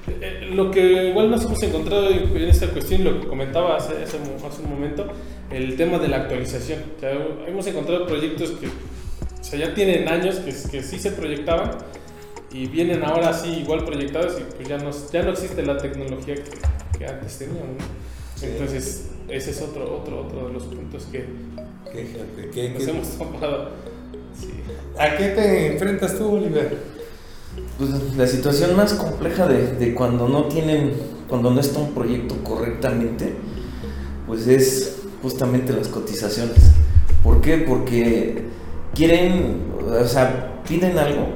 Eh, 0.07 0.51
lo 0.53 0.71
que 0.71 1.09
igual 1.09 1.31
nos 1.31 1.47
hemos 1.47 1.63
encontrado 1.63 2.11
en 2.11 2.43
esta 2.43 2.69
cuestión, 2.69 3.05
lo 3.05 3.23
que 3.23 3.27
comentaba 3.27 3.79
hace, 3.79 4.03
hace, 4.03 4.19
un 4.19 4.69
momento, 4.69 5.07
el 5.51 5.79
tema 5.79 5.99
de 5.99 6.09
la 6.09 6.19
actualización. 6.19 6.81
hemos 7.47 7.67
encontrado 7.67 8.07
proyectos 8.07 8.51
que 8.51 8.69
ya 9.53 9.75
tienen 9.75 10.09
años 10.09 10.37
que, 10.37 10.53
que 10.71 10.83
sí 10.83 10.99
se 10.99 11.11
proyectaban 11.13 11.71
y 12.51 12.67
vienen 12.67 13.03
ahora 13.03 13.33
sí 13.33 13.49
igual 13.49 13.85
proyectados 13.85 14.41
y 14.41 14.55
pues 14.55 14.69
ya 14.69 14.79
no, 14.79 14.91
ya 15.13 15.23
no 15.23 15.31
existe 15.31 15.63
la 15.63 15.77
tecnología 15.77 16.37
que, 16.37 16.99
que 16.99 17.07
antes 17.07 17.39
teníamos. 17.39 17.83
Entonces, 18.43 19.11
ese 19.29 19.51
es 19.51 19.63
otro, 19.63 19.97
otro, 19.97 20.27
otro 20.27 20.47
de 20.49 20.53
los 20.53 20.65
puntos 20.65 21.05
que, 21.11 21.25
que, 22.53 22.71
nos 22.71 22.87
hemos 22.87 23.09
tomado. 23.19 23.71
¿A 24.99 25.17
qué 25.17 25.29
te 25.29 25.73
enfrentas 25.73 26.17
tú, 26.17 26.37
Oliver? 26.37 26.77
Pues 27.79 27.91
la 28.17 28.27
situación 28.27 28.77
más 28.77 28.95
compleja 28.95 29.47
de, 29.47 29.73
de, 29.73 29.95
cuando 29.95 30.29
no 30.29 30.45
tienen, 30.45 30.93
cuando 31.29 31.51
no 31.51 31.61
está 31.61 31.81
un 31.81 31.93
proyecto 31.93 32.37
correctamente, 32.45 33.33
pues 34.27 34.47
es 34.47 34.97
justamente 35.23 35.73
las 35.73 35.89
cotizaciones. 35.89 36.59
¿Por 37.23 37.41
qué? 37.41 37.59
Porque 37.59 38.45
quieren, 38.95 39.73
o 40.01 40.07
sea, 40.07 40.63
piden 40.67 40.99
algo 40.99 41.27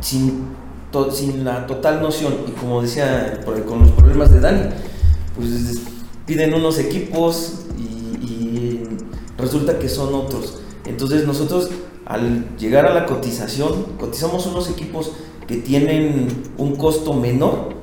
sin, 0.00 0.48
sin 1.12 1.44
la 1.44 1.66
total 1.66 2.00
noción 2.00 2.34
y 2.46 2.52
como 2.52 2.82
decía 2.82 3.40
con 3.44 3.80
los 3.80 3.90
problemas 3.92 4.30
de 4.30 4.40
Dani, 4.40 4.62
pues 5.36 5.80
piden 6.26 6.54
unos 6.54 6.78
equipos 6.78 7.66
y, 7.78 8.24
y 8.24 8.88
resulta 9.36 9.78
que 9.78 9.88
son 9.88 10.14
otros. 10.14 10.60
Entonces 10.84 11.26
nosotros 11.26 11.70
al 12.08 12.56
llegar 12.56 12.86
a 12.86 12.94
la 12.94 13.04
cotización, 13.04 13.84
cotizamos 14.00 14.46
unos 14.46 14.70
equipos 14.70 15.12
que 15.46 15.56
tienen 15.56 16.28
un 16.56 16.76
costo 16.76 17.12
menor 17.12 17.74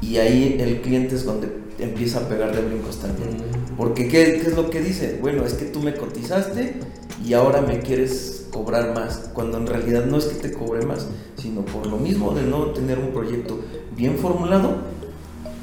y 0.00 0.16
ahí 0.16 0.56
el 0.58 0.80
cliente 0.80 1.14
es 1.14 1.26
donde 1.26 1.48
empieza 1.78 2.20
a 2.20 2.28
pegar 2.28 2.56
de 2.56 2.62
brincos 2.62 2.96
también. 2.96 3.36
Porque 3.76 4.08
¿qué, 4.08 4.36
es 4.36 4.56
lo 4.56 4.70
que 4.70 4.80
dice? 4.80 5.18
Bueno, 5.20 5.44
es 5.44 5.52
que 5.52 5.66
tú 5.66 5.80
me 5.80 5.94
cotizaste 5.94 6.80
y 7.24 7.32
ahora 7.32 7.60
me 7.60 7.80
quieres 7.80 8.46
cobrar 8.52 8.94
más, 8.94 9.30
cuando 9.32 9.58
en 9.58 9.66
realidad 9.66 10.06
no 10.06 10.16
es 10.16 10.26
que 10.26 10.48
te 10.48 10.52
cobre 10.52 10.84
más, 10.84 11.06
sino 11.36 11.62
por 11.62 11.86
lo 11.86 11.96
mismo 11.96 12.32
de 12.32 12.42
no 12.42 12.66
tener 12.70 12.98
un 12.98 13.10
proyecto 13.10 13.60
bien 13.96 14.18
formulado, 14.18 14.76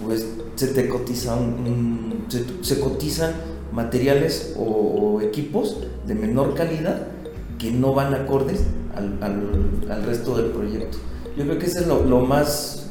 pues 0.03 0.25
se 0.55 0.67
te 0.67 0.87
cotiza 0.87 1.35
un, 1.35 2.25
se, 2.61 2.79
cotizan 2.79 3.33
materiales 3.71 4.55
o, 4.57 5.21
equipos 5.21 5.77
de 6.05 6.15
menor 6.15 6.53
calidad 6.53 7.07
que 7.57 7.71
no 7.71 7.93
van 7.93 8.13
acordes 8.13 8.61
al, 8.95 9.17
al, 9.89 10.03
resto 10.03 10.37
del 10.37 10.47
proyecto. 10.47 10.97
Yo 11.37 11.45
creo 11.45 11.57
que 11.57 11.65
ese 11.65 11.79
es 11.79 11.87
lo, 11.87 12.03
lo 12.03 12.19
más, 12.19 12.89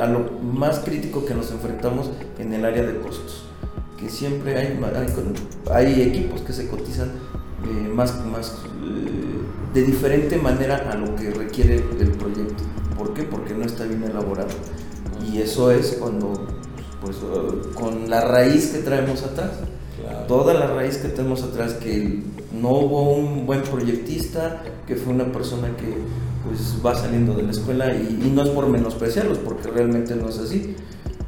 a 0.00 0.06
lo 0.06 0.30
más 0.42 0.80
crítico 0.80 1.24
que 1.24 1.34
nos 1.34 1.50
enfrentamos 1.50 2.10
en 2.38 2.52
el 2.52 2.64
área 2.64 2.82
de 2.82 2.98
costos, 2.98 3.44
que 3.98 4.08
siempre 4.08 4.56
hay, 4.56 4.80
hay, 5.70 6.02
equipos 6.02 6.40
que 6.40 6.52
se 6.52 6.68
cotizan 6.68 7.12
eh, 7.64 7.88
más, 7.88 8.24
más 8.26 8.58
eh, 8.82 9.74
de 9.74 9.82
diferente 9.82 10.36
manera 10.36 10.90
a 10.90 10.96
lo 10.96 11.14
que 11.16 11.30
requiere 11.30 11.76
el 11.76 12.12
proyecto. 12.12 12.64
¿Por 12.96 13.14
qué? 13.14 13.22
Porque 13.22 13.54
no 13.54 13.64
está 13.64 13.84
bien 13.84 14.02
elaborado. 14.02 14.50
Y 15.30 15.38
eso 15.38 15.70
es 15.70 15.96
cuando, 16.00 16.46
pues, 17.00 17.16
con 17.74 18.08
la 18.08 18.20
raíz 18.22 18.68
que 18.68 18.78
traemos 18.78 19.22
atrás. 19.22 19.52
Toda 20.26 20.54
la 20.54 20.68
raíz 20.68 20.98
que 20.98 21.08
tenemos 21.08 21.42
atrás, 21.42 21.74
que 21.74 22.22
no 22.52 22.70
hubo 22.70 23.12
un 23.12 23.46
buen 23.46 23.62
proyectista, 23.62 24.62
que 24.86 24.96
fue 24.96 25.12
una 25.12 25.30
persona 25.32 25.68
que 25.76 25.96
pues 26.46 26.84
va 26.84 26.94
saliendo 26.94 27.34
de 27.34 27.42
la 27.42 27.50
escuela 27.50 27.94
y, 27.94 28.30
no 28.34 28.42
es 28.42 28.48
por 28.50 28.68
menospreciarlos, 28.68 29.38
porque 29.38 29.68
realmente 29.68 30.14
no 30.16 30.28
es 30.28 30.38
así, 30.38 30.74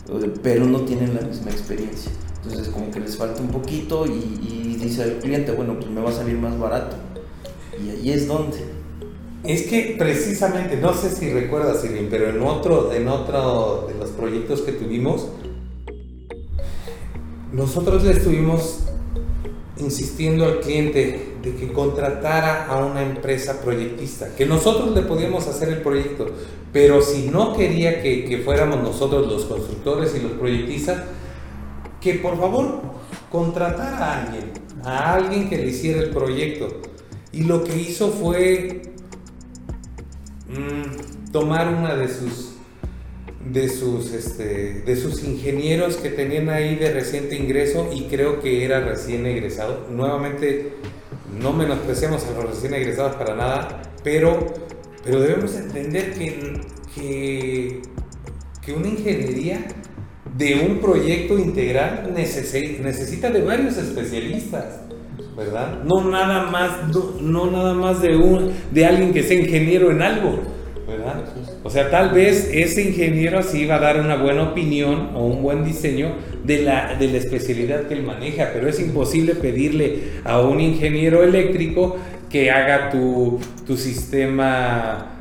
eh, 0.08 0.34
pero 0.42 0.66
no 0.66 0.80
tienen 0.80 1.14
la 1.14 1.20
misma 1.22 1.50
experiencia. 1.50 2.10
Entonces 2.42 2.68
como 2.68 2.90
que 2.90 3.00
les 3.00 3.16
falta 3.16 3.42
un 3.42 3.48
poquito 3.48 4.06
y, 4.06 4.10
y 4.10 4.59
dice 4.80 5.04
el 5.04 5.18
cliente, 5.18 5.52
bueno, 5.52 5.74
pues 5.74 5.88
me 5.88 6.00
va 6.00 6.10
a 6.10 6.12
salir 6.12 6.36
más 6.36 6.58
barato. 6.58 6.96
Y 7.84 7.90
ahí 7.90 8.12
es 8.12 8.26
donde. 8.26 8.58
Es 9.44 9.62
que 9.62 9.96
precisamente, 9.98 10.76
no 10.76 10.92
sé 10.92 11.10
si 11.10 11.32
recuerdas, 11.32 11.84
Irving, 11.84 12.08
pero 12.10 12.28
en 12.28 12.42
otro, 12.42 12.92
en 12.92 13.08
otro 13.08 13.86
de 13.88 13.98
los 13.98 14.10
proyectos 14.10 14.60
que 14.60 14.72
tuvimos, 14.72 15.28
nosotros 17.52 18.04
le 18.04 18.12
estuvimos 18.12 18.80
insistiendo 19.78 20.44
al 20.44 20.60
cliente 20.60 21.36
de 21.42 21.54
que 21.54 21.72
contratara 21.72 22.66
a 22.66 22.84
una 22.84 23.02
empresa 23.02 23.62
proyectista, 23.62 24.28
que 24.36 24.44
nosotros 24.44 24.94
le 24.94 25.02
podíamos 25.02 25.46
hacer 25.46 25.70
el 25.70 25.80
proyecto, 25.80 26.26
pero 26.70 27.00
si 27.00 27.28
no 27.28 27.56
quería 27.56 28.02
que, 28.02 28.26
que 28.26 28.38
fuéramos 28.38 28.82
nosotros 28.82 29.26
los 29.26 29.46
constructores 29.46 30.14
y 30.14 30.20
los 30.20 30.32
proyectistas, 30.32 31.02
que 32.00 32.14
por 32.14 32.38
favor 32.38 32.80
contratara 33.30 33.98
a 33.98 34.22
alguien, 34.22 34.50
a 34.84 35.14
alguien 35.14 35.48
que 35.48 35.58
le 35.58 35.68
hiciera 35.68 36.00
el 36.00 36.10
proyecto. 36.10 36.80
Y 37.32 37.44
lo 37.44 37.64
que 37.64 37.76
hizo 37.76 38.10
fue 38.10 38.82
mm, 40.48 41.30
tomar 41.32 41.68
una 41.68 41.94
de 41.94 42.08
sus 42.08 42.46
de 43.44 43.68
sus 43.70 44.12
este, 44.12 44.82
de 44.82 44.96
sus 44.96 45.24
ingenieros 45.24 45.96
que 45.96 46.10
tenían 46.10 46.50
ahí 46.50 46.76
de 46.76 46.92
reciente 46.92 47.36
ingreso 47.36 47.88
y 47.92 48.04
creo 48.04 48.40
que 48.40 48.64
era 48.64 48.80
recién 48.80 49.26
egresado. 49.26 49.86
Nuevamente 49.90 50.74
no 51.40 51.52
menospreciamos 51.52 52.24
a 52.26 52.32
los 52.32 52.50
recién 52.50 52.74
egresados 52.74 53.16
para 53.16 53.34
nada, 53.34 53.82
pero 54.04 54.52
pero 55.04 55.20
debemos 55.20 55.54
entender 55.54 56.12
que, 56.14 56.60
que, 56.94 57.82
que 58.62 58.72
una 58.72 58.88
ingeniería 58.88 59.66
de 60.40 60.66
un 60.66 60.78
proyecto 60.78 61.38
integral 61.38 62.10
necesita 62.16 63.30
de 63.30 63.42
varios 63.42 63.76
especialistas. 63.76 64.80
¿verdad? 65.36 65.84
No 65.84 66.10
nada 66.10 66.50
más, 66.50 66.70
no, 67.20 67.50
nada 67.50 67.72
más 67.72 68.02
de, 68.02 68.16
un, 68.16 68.50
de 68.72 68.84
alguien 68.84 69.12
que 69.12 69.22
sea 69.22 69.38
ingeniero 69.38 69.90
en 69.90 70.02
algo, 70.02 70.40
¿verdad? 70.86 71.24
O 71.62 71.70
sea, 71.70 71.88
tal 71.90 72.10
vez 72.10 72.50
ese 72.52 72.82
ingeniero 72.82 73.42
sí 73.42 73.64
va 73.64 73.76
a 73.76 73.80
dar 73.80 74.00
una 74.00 74.16
buena 74.16 74.42
opinión 74.42 75.10
o 75.14 75.24
un 75.24 75.42
buen 75.42 75.64
diseño 75.64 76.12
de 76.44 76.62
la, 76.62 76.96
de 76.98 77.08
la 77.08 77.18
especialidad 77.18 77.86
que 77.86 77.94
él 77.94 78.02
maneja, 78.02 78.50
pero 78.52 78.68
es 78.68 78.80
imposible 78.80 79.34
pedirle 79.34 80.00
a 80.24 80.40
un 80.40 80.60
ingeniero 80.60 81.22
eléctrico 81.22 81.96
que 82.28 82.50
haga 82.50 82.90
tu, 82.90 83.38
tu 83.66 83.76
sistema 83.76 85.19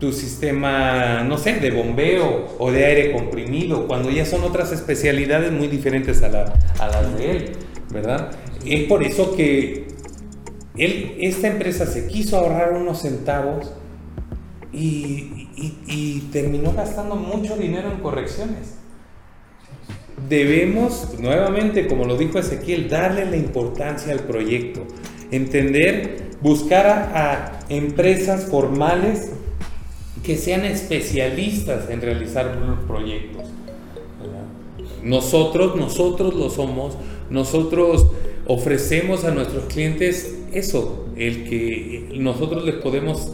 tu 0.00 0.12
sistema, 0.12 1.22
no 1.22 1.36
sé, 1.36 1.56
de 1.56 1.70
bombeo 1.70 2.56
o 2.58 2.72
de 2.72 2.86
aire 2.86 3.12
comprimido, 3.12 3.86
cuando 3.86 4.10
ya 4.10 4.24
son 4.24 4.42
otras 4.42 4.72
especialidades 4.72 5.52
muy 5.52 5.68
diferentes 5.68 6.22
a, 6.22 6.28
la, 6.30 6.54
las 6.78 7.18
de 7.18 7.30
él, 7.30 7.52
¿verdad? 7.92 8.30
Es 8.64 8.88
por 8.88 9.02
eso 9.02 9.36
que 9.36 9.88
él, 10.76 11.16
esta 11.20 11.48
empresa 11.48 11.84
se 11.84 12.06
quiso 12.06 12.38
ahorrar 12.38 12.72
unos 12.72 13.02
centavos 13.02 13.72
y, 14.72 16.28
terminó 16.32 16.72
gastando 16.72 17.16
mucho 17.16 17.56
dinero 17.56 17.90
en 17.90 17.98
correcciones. 17.98 18.76
Debemos, 20.28 21.18
nuevamente, 21.18 21.88
como 21.88 22.04
lo 22.04 22.16
dijo 22.16 22.38
Ezequiel, 22.38 22.88
darle 22.88 23.26
la 23.26 23.36
importancia 23.36 24.12
al 24.12 24.20
proyecto, 24.20 24.86
entender, 25.30 26.30
buscar 26.40 26.86
a, 26.86 27.60
empresas 27.68 28.46
formales 28.46 29.30
que 30.22 30.36
sean 30.36 30.64
especialistas 30.64 31.88
en 31.90 32.00
realizar 32.00 32.56
proyectos. 32.86 33.44
Nosotros, 35.02 35.76
nosotros 35.76 36.34
lo 36.34 36.50
somos, 36.50 36.96
nosotros 37.30 38.08
ofrecemos 38.46 39.24
a 39.24 39.30
nuestros 39.30 39.64
clientes 39.64 40.38
eso, 40.52 41.06
el 41.16 41.48
que 41.48 42.10
nosotros 42.18 42.64
les 42.64 42.76
podemos 42.76 43.30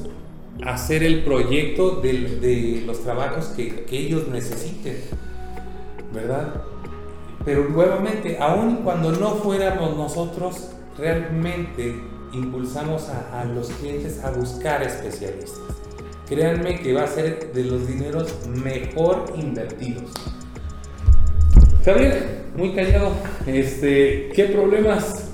hacer 0.64 1.02
el 1.02 1.24
proyecto 1.24 2.00
de, 2.00 2.82
los 2.86 3.02
trabajos 3.02 3.46
que, 3.56 3.84
ellos 3.90 4.28
necesiten, 4.28 4.96
¿verdad? 6.12 6.62
Pero 7.44 7.68
nuevamente, 7.68 8.38
aun 8.38 8.76
cuando 8.76 9.12
no 9.12 9.36
fuéramos 9.36 9.96
nosotros, 9.96 10.70
realmente 10.96 11.94
impulsamos 12.32 13.08
a, 13.08 13.40
a 13.40 13.44
los 13.44 13.68
clientes 13.70 14.22
a 14.24 14.30
buscar 14.30 14.82
especialistas. 14.82 15.85
Créanme 16.28 16.80
que 16.80 16.92
va 16.92 17.04
a 17.04 17.06
ser 17.06 17.52
de 17.52 17.64
los 17.64 17.86
dineros 17.86 18.34
mejor 18.48 19.32
invertidos. 19.36 20.10
Javier, 21.84 22.46
muy 22.56 22.74
callado. 22.74 23.12
Este, 23.46 24.30
¿Qué 24.34 24.46
problemas 24.46 25.30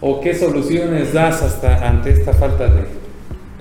o 0.00 0.20
qué 0.22 0.34
soluciones 0.34 1.12
das 1.12 1.42
hasta 1.42 1.86
ante 1.86 2.12
esta 2.12 2.32
falta 2.32 2.66
de... 2.66 2.84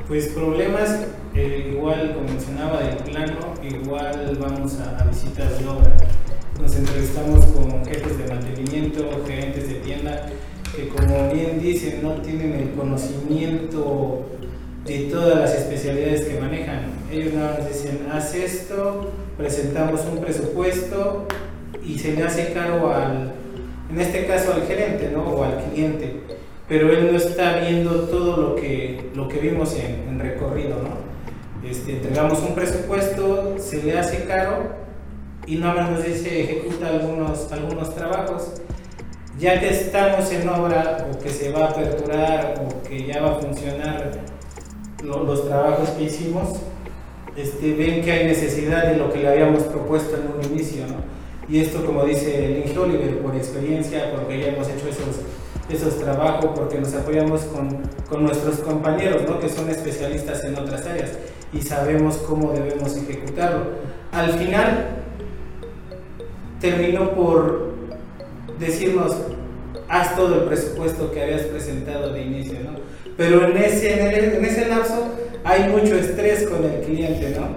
Pues 0.08 0.28
problemas, 0.30 1.08
eh, 1.34 1.72
igual 1.74 2.14
como 2.14 2.30
mencionaba 2.30 2.80
del 2.80 2.98
plano, 2.98 3.54
igual 3.62 4.38
vamos 4.40 4.80
a, 4.80 5.04
visitas 5.06 5.60
de 5.60 5.68
obra. 5.68 5.98
Nos 6.62 6.74
entrevistamos 6.76 7.46
con 7.48 7.84
jefes 7.86 8.18
de 8.18 8.34
mantenimiento, 8.34 9.10
gerentes 9.28 9.68
de 9.68 9.76
tienda, 9.76 10.28
que 10.74 10.88
como 10.88 11.34
bien 11.34 11.60
dicen, 11.60 12.02
no 12.02 12.14
tienen 12.22 12.54
el 12.54 12.72
conocimiento 12.72 14.26
de 14.86 15.00
todas 15.12 15.40
las 15.40 15.56
especialidades 15.56 16.26
que 16.26 16.40
manejan. 16.40 16.94
Ellos 17.12 17.34
nada 17.34 17.58
más 17.58 17.68
dicen, 17.68 18.08
haz 18.12 18.36
esto, 18.36 19.12
presentamos 19.36 20.02
un 20.06 20.20
presupuesto 20.20 21.26
y 21.84 21.98
se 21.98 22.14
le 22.14 22.24
hace 22.24 22.54
caro 22.54 22.94
al, 22.94 23.34
en 23.92 24.00
este 24.00 24.26
caso 24.28 24.54
al 24.54 24.68
gerente, 24.68 25.10
¿no? 25.12 25.24
O 25.24 25.44
al 25.44 25.58
cliente, 25.64 26.22
pero 26.68 26.92
él 26.92 27.12
no 27.12 27.18
está 27.18 27.60
viendo 27.60 28.02
todo 28.04 28.38
lo 28.38 28.56
que, 28.56 29.10
lo 29.16 29.28
que 29.28 29.40
vimos 29.40 29.76
en, 29.76 30.20
recorrido, 30.20 30.78
¿no? 30.82 31.68
Este, 31.68 31.94
entregamos 31.94 32.40
un 32.40 32.54
presupuesto, 32.54 33.56
se 33.58 33.82
le 33.82 33.98
hace 33.98 34.26
caro 34.26 34.70
y 35.48 35.56
nada 35.56 35.82
más 35.82 35.92
nos 35.92 36.06
dice 36.06 36.44
ejecuta 36.44 36.90
algunos, 36.90 37.52
algunos 37.52 37.94
trabajos. 37.96 38.62
Ya 39.40 39.60
que 39.60 39.70
estamos 39.70 40.32
en 40.32 40.48
obra 40.48 41.08
o 41.12 41.20
que 41.20 41.30
se 41.30 41.52
va 41.52 41.66
a 41.66 41.70
aperturar 41.72 42.56
o 42.62 42.88
que 42.88 43.06
ya 43.06 43.22
va 43.22 43.32
a 43.32 43.36
funcionar 43.36 44.12
los 45.04 45.48
trabajos 45.48 45.90
que 45.90 46.04
hicimos, 46.06 46.60
este, 47.36 47.74
ven 47.74 48.02
que 48.02 48.12
hay 48.12 48.26
necesidad 48.28 48.88
de 48.88 48.98
lo 48.98 49.12
que 49.12 49.20
le 49.20 49.30
habíamos 49.30 49.64
propuesto 49.64 50.16
en 50.16 50.38
un 50.38 50.54
inicio, 50.54 50.88
¿no? 50.88 51.16
Y 51.48 51.60
esto, 51.60 51.86
como 51.86 52.04
dice 52.06 52.64
Lynn 52.66 52.78
Oliver, 52.78 53.20
por 53.20 53.36
experiencia, 53.36 54.12
porque 54.16 54.40
ya 54.40 54.48
hemos 54.48 54.68
hecho 54.68 54.88
esos, 54.88 55.20
esos 55.70 56.00
trabajos, 56.00 56.52
porque 56.56 56.80
nos 56.80 56.94
apoyamos 56.96 57.42
con, 57.42 57.84
con 58.10 58.24
nuestros 58.24 58.60
compañeros, 58.60 59.24
¿no? 59.28 59.40
que 59.40 59.50
son 59.50 59.70
especialistas 59.70 60.44
en 60.44 60.58
otras 60.58 60.86
áreas 60.88 61.12
y 61.54 61.62
sabemos 61.62 62.18
cómo 62.18 62.52
debemos 62.52 62.98
ejecutarlo. 62.98 63.66
Al 64.12 64.32
final, 64.32 65.04
terminó 66.60 67.12
por 67.12 67.74
decirnos, 68.60 69.16
haz 69.88 70.16
todo 70.16 70.42
el 70.42 70.48
presupuesto 70.48 71.12
que 71.12 71.22
habías 71.22 71.44
presentado 71.44 72.12
de 72.12 72.24
inicio, 72.24 72.60
¿no? 72.64 72.72
Pero 73.18 73.50
en 73.50 73.58
ese, 73.58 74.36
en, 74.38 74.44
ese 74.44 74.68
lapso 74.68 75.08
hay 75.44 75.70
mucho 75.70 75.96
estrés 75.96 76.48
con 76.48 76.64
el 76.66 76.82
cliente, 76.82 77.36
¿no? 77.38 77.48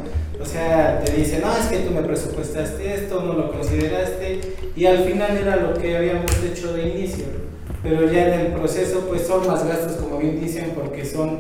O 0.41 0.45
sea, 0.45 1.01
te 1.05 1.13
dice, 1.13 1.41
no, 1.41 1.57
es 1.57 1.67
que 1.67 1.79
tú 1.79 1.91
me 1.91 2.03
presupuestaste 2.03 2.95
esto, 2.95 3.23
no 3.23 3.33
lo 3.33 3.51
consideraste, 3.51 4.41
y 4.77 4.87
al 4.87 4.99
final 4.99 5.37
era 5.37 5.57
lo 5.57 5.75
que 5.75 5.97
habíamos 5.97 6.31
hecho 6.45 6.73
de 6.75 6.89
inicio. 6.91 7.25
pero 7.83 8.11
ya 8.11 8.29
en 8.29 8.41
el 8.41 8.47
proceso 8.53 9.07
pues 9.09 9.23
son 9.27 9.47
más 9.47 9.67
gastos 9.67 9.97
como 9.97 10.19
bien 10.19 10.41
dicen 10.41 10.73
porque 10.75 11.05
son 11.05 11.39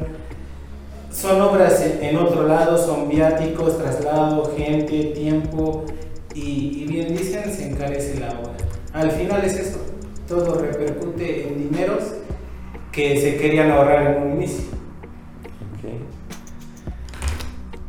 son 1.10 1.40
obras 1.40 1.82
en 2.00 2.16
otro 2.16 2.46
lado, 2.46 2.78
son 2.78 3.08
viáticos, 3.08 3.78
traslado, 3.78 4.52
gente, 4.56 5.04
tiempo 5.14 5.84
y, 6.34 6.82
y 6.82 6.87
bien 6.87 7.16
dicen 7.16 7.52
se 7.52 7.70
encarece 7.70 8.20
la 8.20 8.28
obra. 8.28 8.52
Al 8.92 9.10
final 9.10 9.44
es 9.44 9.54
esto, 9.54 9.78
todo 10.28 10.60
repercute 10.60 11.48
en 11.48 11.70
dineros 11.70 12.02
que 12.92 13.21
se 13.21 13.37
querían 13.37 13.71
ahorrar 13.71 14.16
en 14.16 14.23
un 14.23 14.37
inicio. 14.38 14.64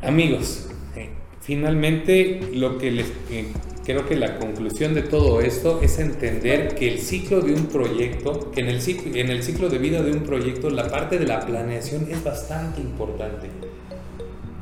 Amigos, 0.01 0.69
eh, 0.95 1.09
finalmente 1.41 2.39
lo 2.53 2.77
que 2.77 2.91
les 2.91 3.11
creo 3.89 4.05
que 4.05 4.15
la 4.15 4.37
conclusión 4.37 4.93
de 4.93 5.01
todo 5.01 5.41
esto 5.41 5.81
es 5.81 5.97
entender 5.97 6.75
que 6.75 6.87
el 6.91 6.99
ciclo 6.99 7.41
de 7.41 7.53
un 7.53 7.65
proyecto, 7.65 8.51
que 8.51 8.61
en 8.61 8.67
el 8.69 8.81
ciclo, 8.81 9.15
en 9.15 9.29
el 9.29 9.41
ciclo 9.41 9.67
de 9.67 9.79
vida 9.79 10.03
de 10.03 10.11
un 10.11 10.19
proyecto 10.19 10.69
la 10.69 10.87
parte 10.87 11.17
de 11.17 11.25
la 11.25 11.39
planeación 11.39 12.07
es 12.09 12.23
bastante 12.23 12.81
importante. 12.81 13.47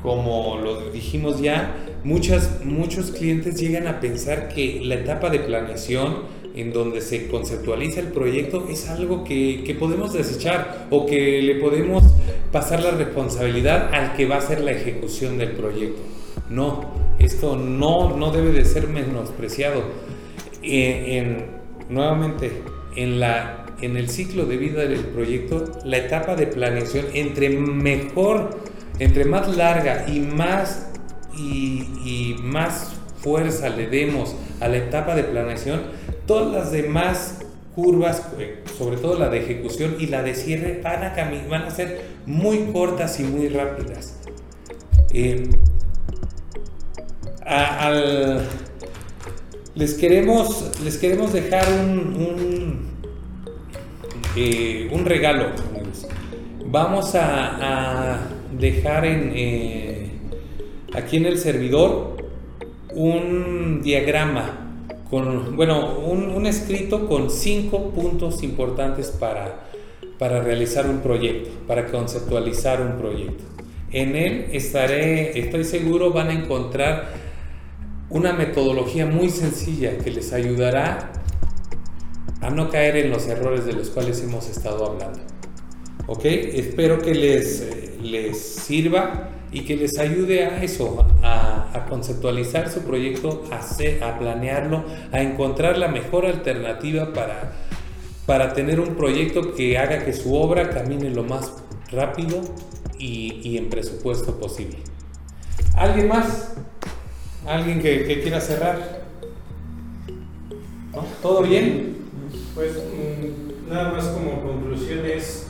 Como 0.02 0.58
lo 0.62 0.90
dijimos 0.90 1.42
ya, 1.42 1.76
muchas, 2.04 2.64
muchos 2.64 3.10
clientes 3.10 3.60
llegan 3.60 3.86
a 3.86 4.00
pensar 4.00 4.48
que 4.48 4.80
la 4.82 4.94
etapa 4.94 5.28
de 5.28 5.40
planeación 5.40 6.22
en 6.58 6.72
donde 6.72 7.00
se 7.00 7.28
conceptualiza 7.28 8.00
el 8.00 8.08
proyecto 8.08 8.66
es 8.68 8.88
algo 8.88 9.22
que, 9.22 9.62
que, 9.64 9.74
podemos 9.74 10.12
desechar 10.12 10.88
o 10.90 11.06
que 11.06 11.40
le 11.40 11.54
podemos 11.54 12.02
pasar 12.50 12.82
la 12.82 12.90
responsabilidad 12.90 13.94
al 13.94 14.14
que 14.16 14.26
va 14.26 14.36
a 14.36 14.38
hacer 14.38 14.60
la 14.60 14.72
ejecución 14.72 15.38
del 15.38 15.52
proyecto. 15.52 16.02
No, 16.50 16.90
esto 17.20 17.56
no, 17.56 18.16
no 18.16 18.32
debe 18.32 18.50
de 18.50 18.64
ser 18.64 18.88
menospreciado. 18.88 19.82
En, 20.62 21.26
en, 21.26 21.46
nuevamente, 21.88 22.50
en, 22.96 23.20
la, 23.20 23.66
en 23.80 23.96
el 23.96 24.08
ciclo 24.08 24.44
de 24.44 24.56
vida 24.56 24.84
del 24.84 25.00
proyecto, 25.00 25.64
la 25.84 25.98
etapa 25.98 26.34
de 26.34 26.48
planeación, 26.48 27.06
entre 27.14 27.50
mejor, 27.50 28.50
entre 28.98 29.24
más 29.24 29.56
larga 29.56 30.06
y 30.08 30.18
más, 30.18 30.90
y, 31.36 31.84
y 32.04 32.36
más 32.42 32.96
fuerza 33.20 33.68
le 33.68 33.86
demos 33.86 34.34
a 34.60 34.66
la 34.66 34.78
etapa 34.78 35.14
de 35.14 35.22
planeación, 35.22 35.82
todas 36.28 36.52
las 36.52 36.70
demás 36.70 37.38
curvas, 37.74 38.22
eh, 38.38 38.62
sobre 38.76 38.98
todo 38.98 39.18
la 39.18 39.30
de 39.30 39.38
ejecución 39.38 39.96
y 39.98 40.06
la 40.06 40.22
de 40.22 40.34
cierre, 40.34 40.80
van 40.84 41.62
a, 41.62 41.70
ser 41.70 42.02
muy 42.26 42.66
cortas 42.72 43.18
y 43.18 43.24
muy 43.24 43.48
rápidas. 43.48 44.20
Eh, 45.12 45.48
al, 47.40 48.46
les, 49.74 49.94
queremos, 49.94 50.70
les 50.84 50.98
queremos 50.98 51.32
dejar 51.32 51.64
un, 51.72 51.98
un, 51.98 52.88
eh, 54.36 55.02
regalo. 55.04 55.46
Vamos 56.66 57.14
a, 57.14 58.18
dejar 58.58 59.04
en, 59.06 60.20
aquí 60.94 61.16
en 61.16 61.26
el 61.26 61.38
servidor 61.38 62.16
un 62.94 63.80
diagrama 63.82 64.57
bueno, 65.10 65.98
un, 65.98 66.30
un, 66.30 66.46
escrito 66.46 67.08
con 67.08 67.30
cinco 67.30 67.90
puntos 67.90 68.42
importantes 68.42 69.08
para, 69.08 69.64
para 70.18 70.42
realizar 70.42 70.86
un 70.88 71.00
proyecto, 71.00 71.50
para 71.66 71.86
conceptualizar 71.86 72.82
un 72.82 72.98
proyecto. 72.98 73.44
En 73.90 74.16
él 74.16 74.48
estaré, 74.52 75.38
estoy 75.38 75.64
seguro, 75.64 76.12
van 76.12 76.28
a 76.28 76.32
encontrar 76.34 77.08
una 78.10 78.34
metodología 78.34 79.06
muy 79.06 79.30
sencilla 79.30 79.96
que 79.98 80.10
les 80.10 80.32
ayudará 80.32 81.12
a 82.40 82.50
no 82.50 82.70
caer 82.70 82.96
en 82.96 83.10
los 83.10 83.26
errores 83.26 83.64
de 83.64 83.72
los 83.72 83.88
cuales 83.88 84.22
hemos 84.22 84.48
estado 84.48 84.86
hablando. 84.86 85.20
¿Ok? 86.06 86.24
Espero 86.24 87.00
que 87.00 87.14
les, 87.14 87.98
les 88.02 88.38
sirva 88.38 89.30
y 89.52 89.62
que 89.62 89.76
les 89.76 89.98
ayude 89.98 90.44
a 90.44 90.62
eso, 90.62 91.06
a, 91.74 91.86
conceptualizar 91.86 92.70
su 92.70 92.82
proyecto, 92.82 93.42
a, 93.50 94.18
planearlo, 94.18 94.84
a 95.12 95.22
encontrar 95.22 95.78
la 95.78 95.88
mejor 95.88 96.26
alternativa 96.26 97.12
para, 97.12 97.52
para 98.26 98.52
tener 98.52 98.80
un 98.80 98.94
proyecto 98.94 99.54
que 99.54 99.78
haga 99.78 100.04
que 100.04 100.12
su 100.12 100.34
obra 100.34 100.70
camine 100.70 101.10
lo 101.10 101.24
más 101.24 101.52
rápido 101.90 102.40
y, 102.98 103.56
en 103.56 103.70
presupuesto 103.70 104.38
posible. 104.38 104.78
¿Alguien 105.76 106.08
más? 106.08 106.54
¿Alguien 107.46 107.80
que, 107.80 108.20
quiera 108.22 108.40
cerrar? 108.40 108.98
¿Todo 111.22 111.42
bien? 111.42 111.96
Pues 112.54 112.72
mmm, 112.72 113.70
nada 113.70 113.92
más 113.92 114.06
como 114.08 114.42
conclusión 114.42 115.04
es, 115.06 115.46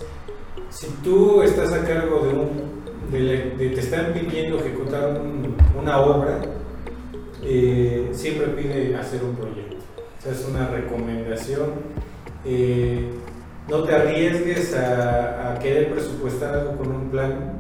si 0.71 0.87
tú 1.03 1.43
estás 1.43 1.73
a 1.73 1.85
cargo 1.85 2.21
de 2.27 2.29
un 2.29 2.78
de, 3.11 3.71
te 3.75 3.81
están 3.81 4.13
pidiendo 4.13 4.59
ejecutar 4.59 5.21
un, 5.21 5.57
una 5.79 6.01
obra, 6.01 6.41
eh, 7.43 8.09
siempre 8.13 8.49
pide 8.49 8.95
hacer 8.97 9.23
un 9.23 9.35
proyecto. 9.37 9.77
O 10.19 10.23
sea, 10.23 10.33
es 10.33 10.47
una 10.49 10.69
recomendación. 10.69 11.71
Eh, 12.45 13.11
no 13.69 13.85
te 13.85 13.95
arriesgues 13.95 14.75
a, 14.75 15.53
a, 15.53 15.59
querer 15.59 15.91
presupuestar 15.91 16.55
algo 16.55 16.77
con 16.77 16.91
un 16.91 17.11
plan. 17.11 17.59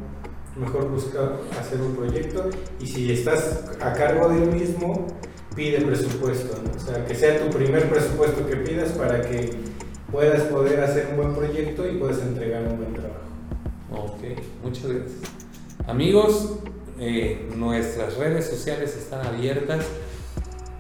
Mejor 0.56 0.88
busca 0.88 1.32
hacer 1.58 1.80
un 1.80 1.94
proyecto. 1.94 2.50
Y 2.80 2.87
si 2.87 3.12
estás 3.12 3.64
a 3.80 3.92
cargo 3.92 4.28
del 4.28 4.50
mismo, 4.50 5.06
pide 5.54 5.80
presupuesto. 5.82 6.56
O 6.76 6.80
sea, 6.80 7.04
que 7.04 7.14
sea 7.14 7.38
tu 7.40 7.50
primer 7.56 7.88
presupuesto 7.88 8.46
que 8.46 8.56
pidas 8.56 8.92
para 8.92 9.22
que 9.22 9.50
puedas 10.11 10.42
poder 10.44 10.80
hacer 10.80 11.08
un 11.11 11.16
buen 11.16 11.34
proyecto 11.34 11.87
y 11.87 11.98
puedas 11.98 12.20
entregar 12.22 12.62
un 12.62 12.78
buen 12.78 12.94
trabajo. 12.94 13.28
Ok, 13.90 14.20
muchas 14.62 14.87
gracias. 14.87 15.38
Amigos, 15.88 16.59
eh, 17.01 17.48
nuestras 17.57 18.18
redes 18.18 18.46
sociales 18.46 18.94
están 18.94 19.27
abiertas 19.27 19.87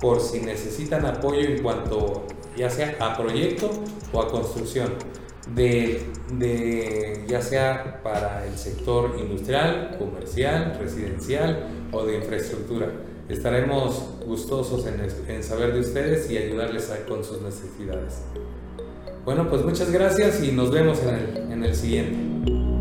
por 0.02 0.20
si 0.20 0.40
necesitan 0.40 1.06
apoyo 1.06 1.40
en 1.48 1.62
cuanto 1.62 2.26
ya 2.54 2.68
sea 2.68 2.94
a 3.00 3.16
proyecto 3.16 3.70
o 4.12 4.20
a 4.20 4.28
construcción, 4.28 4.92
de, 5.54 6.04
ya 7.26 7.40
sea 7.40 8.02
para 8.02 8.46
el 8.46 8.58
sector 8.58 9.16
industrial, 9.18 9.96
comercial, 9.98 10.76
residencial 10.78 11.88
o 11.90 12.04
de 12.04 12.18
infraestructura. 12.18 12.92
Estaremos 13.30 14.18
gustosos 14.26 14.84
en, 14.86 15.42
saber 15.42 15.72
de 15.72 15.80
ustedes 15.80 16.30
y 16.30 16.36
ayudarles 16.36 16.90
a, 16.90 17.06
con 17.06 17.24
sus 17.24 17.40
necesidades. 17.40 18.24
Bueno, 19.24 19.48
pues 19.48 19.64
muchas 19.64 19.90
gracias 19.90 20.42
y 20.42 20.52
nos 20.52 20.70
vemos 20.70 20.98
en 21.02 21.64
el 21.64 21.74
siguiente. 21.74 22.77